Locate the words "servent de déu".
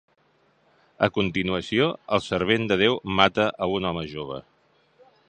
2.29-2.97